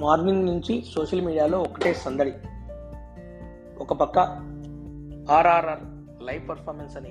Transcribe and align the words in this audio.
Morning 0.00 0.46
నుంచి 0.46 0.84
social 0.94 1.20
మీడియాలో 1.20 1.60
ఒకటే 1.60 1.94
సందడి. 1.94 2.32
ఒక 3.78 3.92
పక్క 3.92 4.18
ఆర్ఆర్ఆర్ 5.30 5.80
లైవ్ 6.22 6.48
పర్ఫార్మెన్స్ 6.48 6.96
అని 6.96 7.08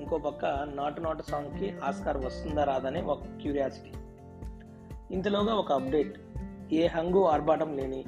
ఇంకో 0.00 0.18
పక్క 0.18 0.44
నాటు 0.74 1.00
నాటు 1.00 1.22
సాంగ్కి 1.22 1.74
ఆస్కార్ 1.84 2.16
వస్తుందా 2.16 2.64
రాదనే 2.64 3.02
ఒక 3.02 3.22
క్యూరియాసిటీ. 3.22 3.92
ఇంతలోగా 5.14 5.54
ఒక 5.54 5.72
అప్డేట్ 5.72 6.20
ఏ 6.72 6.86
హంగు 6.86 7.24
ఆర్భాటం 7.24 7.76
లేని 7.76 8.04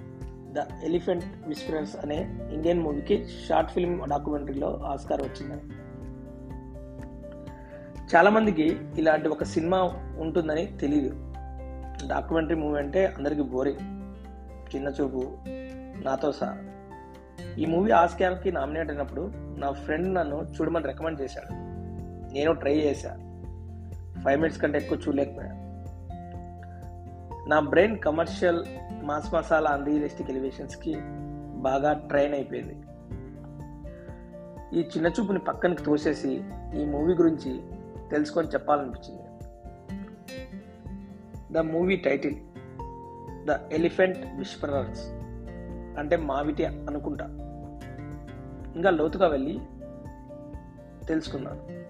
ద 0.53 0.59
ఎలిఫెంట్ 0.83 1.25
విస్పరర్స్ 1.47 1.97
అనే 1.97 2.49
ఇండియన్ 2.53 2.81
మూవీకి 2.81 3.27
షార్ట్ 3.49 3.71
ఫిల్మ్ 3.71 4.09
డాక్యుమెంటరీలో 4.09 4.77
ఆస్కార్ 4.77 5.23
వచ్చిందని. 5.23 5.61
చాలామందికి 8.17 8.77
ఇలాంటి 8.99 9.29
ఒక 9.29 9.43
సినిమా 9.43 9.83
ఉంటుందని 10.21 10.67
తెలియదు 10.67 11.15
డాక్యుమెంటరీ 12.07 12.57
మూవీ 12.57 12.79
అంటే 12.79 13.07
అందరికీ 13.07 13.43
బోరింగ్. 13.43 14.02
చిన్న 14.77 14.89
చూపు 14.89 15.23
నాతో 16.05 16.33
సహా. 16.33 16.59
ఈ 17.59 17.67
మూవీ 17.67 17.91
ఆస్కార్కి 17.91 18.53
నామినేట్ 18.53 18.91
అయినప్పుడు 18.91 19.33
నా 19.35 19.73
ఫ్రెండ్ 19.73 20.15
నన్ను 20.15 20.43
చూడమని 20.43 20.87
రికమెండ్ 20.87 21.21
చేశాడు. 21.21 21.53
నేను 22.33 22.53
ట్రై 22.53 22.75
చేశా. 22.75 23.11
ఫైవ్ 24.25 24.41
మినిట్స్ 24.41 24.61
కంటే 24.61 24.79
ఎక్కువ 24.79 24.99
చూడలేకపోయా 25.09 25.53
నా 27.49 27.61
brain 27.61 27.99
commercial 27.99 28.65
mass 29.03 29.35
masala 29.35 29.71
unrealistic 29.71 30.31
ఎలివేషన్స్కి 30.31 30.97
బాగా 31.55 31.93
ట్రైన్ 31.93 32.35
అయిపోయింది. 32.35 32.83
ఈ 34.79 34.83
చిన్న 34.83 35.07
చూపుని 35.07 35.39
పక్కనకి 35.39 35.83
తోసేసి 35.83 36.43
ఈ 36.75 36.85
మూవీ 36.85 37.15
గురించి 37.15 37.61
తెలుసుకొని 38.11 38.49
చెప్పాలనిపించింది. 38.49 39.23
The 41.53 41.59
movie 41.59 41.97
title 41.97 42.37
the 43.47 43.51
elephant 43.73 44.19
whisperers 44.39 45.01
అంటే 45.99 46.17
మావిటి 46.17 46.67
అనుకుంటా. 46.67 47.25
ఇంకా 48.77 48.91
లోతుగా 48.91 49.27
వెళ్ళి 49.29 49.61
తెలుసుకున్నాను. 51.07 51.83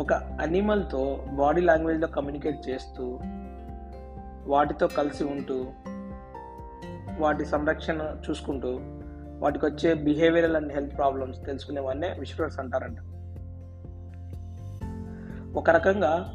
ఒక 0.00 0.12
అనిమల్తో 0.12 1.24
బాడీ 1.32 1.60
లాంగ్వేజ్లో 1.60 2.08
కమ్యూనికేట్ 2.08 2.68
చేస్తూ 2.68 3.18
వాటితో 4.46 4.86
కలిసి 4.86 5.24
ఉంటూ 5.24 5.66
వాటి 7.18 7.44
సంరక్షణ 7.44 8.16
చూసుకుంటూ 8.30 8.78
వాటికి 9.38 9.66
వచ్చే 9.66 9.94
బిహేవియరల్ 9.94 10.56
అండ్ 10.56 10.72
హెల్త్ 10.72 10.96
ప్రాబ్లమ్స్ 10.96 11.46
తెలుసుకునేవన్నీ 11.46 12.08
విశ్వరర్స్ 12.18 12.58
అంటారంట. 12.58 12.98
ఒక 15.56 15.70
రకంగా 15.70 16.32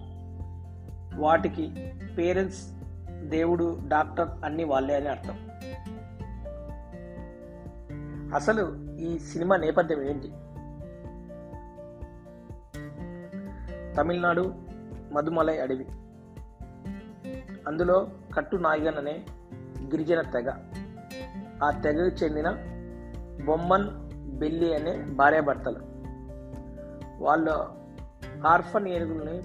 వాటికి 1.15 1.93
పేరెంట్స్ 2.17 2.82
దేవుడు 3.29 3.79
డాక్టర్ 3.87 4.27
అన్ని 4.45 4.63
వాళ్ళే 4.63 4.95
అని 4.95 5.07
అర్థం. 5.07 5.49
అసలు 8.35 8.95
ఈ 8.97 9.19
సినిమా 9.19 9.57
నేపథ్యం 9.57 10.03
ఏంటి? 10.03 10.27
తమిళనాడు 13.95 14.53
మధుమలై 15.11 15.57
అడవి. 15.57 15.85
అందులో 17.67 18.07
కట్టు 18.35 18.55
నాయగన్ 18.55 18.97
అనే 18.97 19.25
గిరిజన 19.81 20.21
తెగ. 20.21 20.51
ఆ 21.63 21.71
తెగకు 21.71 22.25
చెందిన 22.25 22.49
బొమ్మన్ 23.45 23.89
బెల్లి 24.37 24.75
అనే 24.75 24.97
భార్యాభర్తలు. 24.97 25.79
వాళ్ళ 27.23 27.67
ఆర్ఫన్ 28.47 28.87
ఏనుగుల్ని 28.87 29.37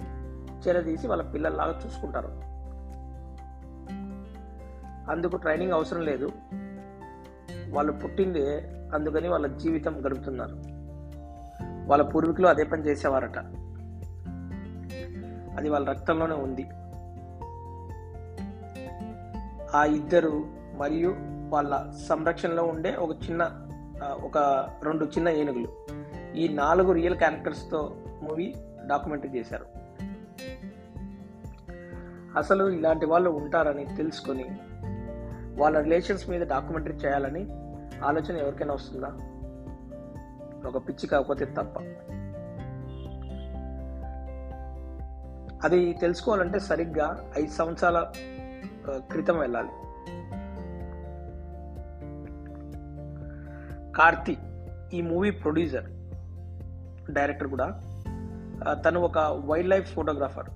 చేరదీసి 0.67 1.07
వాళ్ళ 1.07 1.23
పిల్లల్లాగా 1.23 1.81
చూసుకుంటారు. 1.85 2.48
అందుకు 5.09 5.37
ట్రైనింగ్ 5.37 5.71
అవసరం 5.71 6.01
లేదు. 6.01 6.31
వాళ్ళు 7.69 7.91
పుట్టిందే 7.91 8.71
అందుకని 8.93 9.27
వాళ్ళ 9.27 9.47
జీవితం 9.47 10.05
గడుపుతున్నారు. 10.05 10.57
వాళ్ళ 11.87 12.03
పూర్వీకులు 12.03 12.47
అదే 12.47 12.63
పని 12.63 12.85
చేసేవారట. 12.85 13.37
అది 15.57 15.69
వాళ్ళ 15.69 15.89
రక్తంలోనే 15.89 16.35
ఉంది. 16.35 16.69
ఆ 19.77 19.85
ఇద్దరు 19.85 20.43
మరియు 20.77 21.15
వాళ్ళ 21.49 21.91
సంరక్షణలో 22.07 22.63
ఉండే 22.63 22.95
ఒక 22.95 23.09
చిన్న 23.29 23.67
ఒక 24.23 24.37
రెండు 24.83 25.05
చిన్న 25.05 25.29
ఏనుగులు. 25.29 25.67
ఈ 26.35 26.47
నాలుగు 26.47 26.91
రియల్ 26.91 27.17
క్యారెక్టర్స్తో 27.17 27.95
మూవీ 28.23 28.55
డాక్యుమెంటరీ 28.87 29.29
చేశారు. 29.29 29.65
అసలు 32.37 32.69
ఇలాంటి 32.69 33.05
వాళ్ళు 33.05 33.29
ఉంటారని 33.29 33.85
తెలుసుకొని 33.85 34.45
వాళ్ళ 35.59 35.79
రిలేషన్స్ 35.79 36.29
మీద 36.29 36.47
డాక్యుమెంటరీ 36.47 36.93
చేయాలని 36.93 37.47
ఆలోచన 38.03 38.37
ఎవరికైనా 38.37 38.73
వస్తుందా? 38.73 39.07
ఒక 40.67 40.87
పిచ్చి 40.87 41.07
కాకపోతే 41.07 41.45
తప్ప. 41.45 41.79
అది 45.63 45.93
తెలుసుకోవాలంటే 45.93 46.59
సరిగ్గా 46.59 47.31
ఐదు 47.39 47.51
సంవత్సరాల 47.51 48.11
క్రితం 48.97 49.39
వెళ్ళాలి. 49.39 49.69
కార్తి 53.91 54.37
ఈ 54.93 55.01
మూవీ 55.01 55.31
ప్రొడ్యూసర్ 55.31 55.85
డైరెక్టర్ 57.11 57.47
కూడా 57.47 57.67
తను 58.73 58.99
ఒక 58.99 59.17
వైల్డ్ 59.45 59.69
లైఫ్ 59.69 59.93
ఫోటోగ్రాఫర్. 59.93 60.49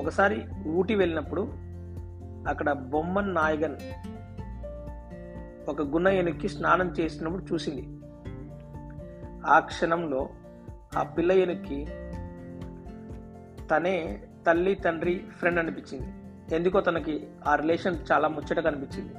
ఒకసారి 0.00 0.48
ఊటీ 0.68 0.94
వెళ్ళినప్పుడు 0.94 1.67
అక్కడ 2.46 2.72
బొమ్మన్ 2.72 3.34
నాయగన్ 3.34 3.76
ఒక 5.68 5.82
గున్న 5.82 6.32
స్నానం 6.46 6.86
చేసినప్పుడు 7.00 7.44
చూసింది. 7.52 7.98
ఆ 9.46 9.58
క్షణంలో 9.58 10.28
ఆ 10.96 11.02
పిల్ల 11.02 11.54
తనే 13.70 14.22
తల్లి 14.46 14.74
తండ్రి 14.74 15.24
ఫ్రెండ్ 15.38 15.58
అనిపించింది. 15.58 16.12
ఎందుకో 16.56 16.80
తనకి 16.80 17.28
ఆ 17.46 17.54
రిలేషన్ 17.54 17.98
చాలా 18.12 18.28
ముచ్చటగా 18.28 18.70
అనిపించింది. 18.70 19.14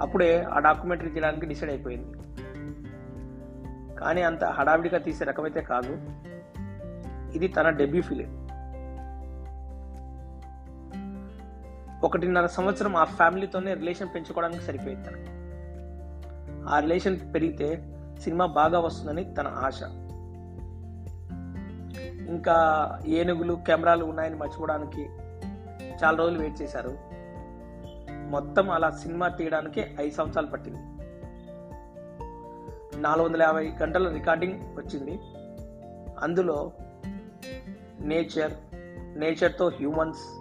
అప్పుడే 0.00 0.42
ఆ 0.42 0.58
డాక్యుమెంటరీ 0.58 1.10
తీయడానికి 1.10 1.46
డిసైడ్ 1.46 1.70
అయిపోయింది. 1.70 2.18
కానీ 3.94 4.22
అంత 4.22 4.44
హడావిడిగా 4.44 4.98
తీసే 4.98 5.24
రకమైతే 5.24 5.60
కాదు. 5.60 5.92
ఇది 7.36 7.48
తన 7.48 7.70
డెబ్యూ 7.70 8.02
ఫిలిం 8.02 8.39
ఒకటిన్నర 12.04 12.46
సంవత్సరం 12.46 12.96
ఆ 12.96 13.04
ఫ్యామిలీతోనే 13.04 13.74
రిలేషన్ 13.74 14.08
పెంచుకోవడానికి 14.14 14.64
సరిపోయింది 14.64 15.08
తనకి. 15.08 15.30
ఆ 16.68 16.78
రిలేషన్ 16.78 17.34
పెరిగితే 17.34 17.96
సినిమా 18.20 18.46
బాగా 18.46 18.78
వస్తుందని 18.78 19.34
తన 19.34 19.46
ఆశ. 19.46 19.82
ఇంకా 22.28 22.98
ఏనుగులు 23.06 23.58
కెమెరాలు 23.66 24.04
ఉన్నాయని 24.04 24.36
మర్చిపోవడానికి 24.36 25.02
చాలా 26.04 26.16
రోజులు 26.16 26.38
వెయిట్ 26.38 26.62
చేశారు. 26.62 26.98
మొత్తం 28.30 28.70
అలా 28.70 28.90
సినిమా 28.90 29.28
తీయడానికి 29.28 29.96
ఐదు 30.00 30.14
సంవత్సరాలు 30.14 30.46
పట్టింది. 30.46 30.78
నాలుగు 33.00 33.26
వందల 33.26 33.42
యాభై 33.42 33.72
గంటల 33.82 34.12
రికార్డింగ్ 34.12 34.60
వచ్చింది. 34.76 35.20
అందులో 36.18 36.72
నేచర్ 38.00 38.52
నేచర్తో 39.18 39.68
హ్యూమన్స్ 39.68 40.40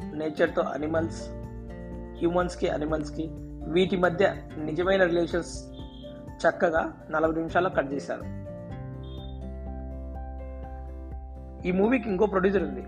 నేచర్తో 0.00 0.62
అనిమల్స్ 0.62 1.28
హ్యూమన్స్కి 2.18 2.68
అనిమల్స్కి 2.68 3.28
వీటి 3.68 3.96
మధ్య 3.96 4.34
నిజమైన 4.58 5.04
రిలేషన్స్ 5.04 5.64
చక్కగా 6.26 6.92
నలభై 7.10 7.34
నిమిషాల్లో 7.34 7.70
కట్ 7.70 7.92
చేశారు. 7.92 8.22
ఈ 11.66 11.72
మూవీకి 11.72 12.08
ఇంకో 12.08 12.26
ప్రొడ్యూసర్ 12.26 12.62
ఉంది. 12.62 12.82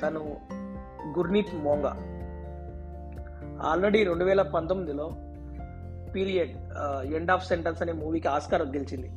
తను 0.00 0.36
గుర్నీత్ 1.18 1.54
మోంగా. 1.54 1.96
ఆల్రెడీ 3.62 4.04
రెండు 4.04 4.24
వేల 4.24 4.42
పంతొమ్మిదిలో 4.42 5.10
పీరియడ్ 6.14 6.56
ఎండ్ 7.14 7.30
ఆఫ్ 7.30 7.46
సెంటెన్స్ 7.46 7.82
అనే 7.82 7.92
మూవీకి 7.92 8.28
ఆస్కార్ 8.28 8.62
గెలిచింది. 8.62 9.10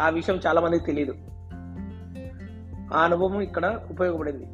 ఆ 0.00 0.08
విషయం 0.08 0.40
చాలా 0.46 0.60
మందికి 0.60 0.84
తెలియదు 0.84 1.14
ఆ 2.94 3.04
అనుభవం 3.04 3.40
ఇక్కడ 3.40 3.80
ఉపయోగపడింది. 3.90 4.46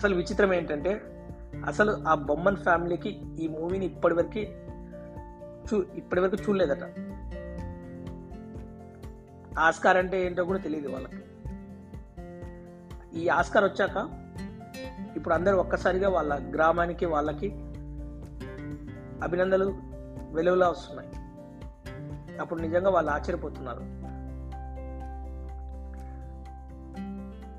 అసలు 0.00 0.14
విచిత్రం 0.14 0.54
ఏంటంటే 0.54 1.02
అసలు 1.66 2.08
ఆ 2.08 2.14
బొమ్మన్ 2.14 2.56
ఫ్యామిలీకి 2.56 3.22
ఈ 3.44 3.48
మూవీని 3.48 3.86
ఇప్పటివరకు 3.86 4.38
చూ 5.68 5.84
ఇప్పటివరకు 5.94 6.36
చూడలేదట. 6.36 6.82
ఆస్కార్ 9.58 9.96
అంటే 9.96 10.26
ఏంటో 10.26 10.44
కూడా 10.44 10.58
తెలియదు 10.58 10.88
వాళ్ళకి. 10.88 11.16
ఈ 13.20 13.28
ఆస్కార్ 13.28 13.64
వచ్చాక 13.64 14.10
ఇప్పుడు 15.16 15.34
అందరూ 15.34 15.56
ఒక్కసారిగా 15.56 16.08
వాళ్ళ 16.08 16.54
గ్రామానికి 16.54 17.06
వాళ్ళకి 17.06 17.50
అభినందనలు 19.22 19.74
వెలువలా 20.32 20.68
వస్తున్నాయి. 20.68 21.08
అప్పుడు 22.38 22.60
నిజంగా 22.60 22.90
వాళ్ళు 22.90 23.10
ఆశ్చర్యపోతున్నారు. 23.10 24.09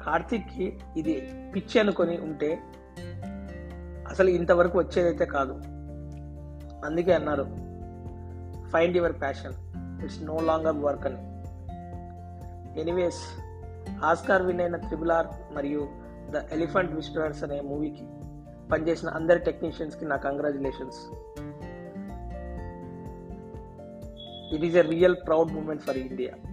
కార్తిక్కి 0.05 0.79
ఇది 0.97 1.13
పిచ్చి 1.55 1.79
అనుకొని 1.79 2.17
ఉంటే 2.17 2.59
అసలు 4.09 4.29
ఇంతవరకు 4.29 4.79
వచ్చేదైతే 4.79 5.25
కాదు. 5.25 5.53
అందుకే 6.85 7.13
అన్నారు 7.13 7.43
find 8.67 8.97
your 8.97 9.21
passion 9.21 9.53
it's 10.03 10.23
no 10.23 10.39
longer 10.39 10.77
work 10.77 11.05
అని. 11.05 11.31
ఎనీవేస్ 12.81 13.21
ఆస్కార్ 14.03 14.41
విన్ 14.41 14.61
అయిన 14.61 14.75
త్రిబుల్ 14.75 15.11
ఆర్ 15.11 15.27
మరియు 15.53 15.89
ద 16.31 16.35
ఎలిఫెంట్ 16.51 16.93
విస్టర్స్ 16.93 17.43
అనే 17.43 17.61
మూవీకి 17.61 18.05
పనిచేసిన 18.71 19.09
అందరి 19.09 19.39
టెక్నీషియన్స్కి 19.39 20.05
నా 20.05 20.15
congratulations 20.15 20.99
it 24.55 24.63
is 24.63 24.75
a 24.75 24.81
real 24.81 25.15
proud 25.27 25.51
moment 25.51 25.81
for 25.81 25.97
India 25.97 26.50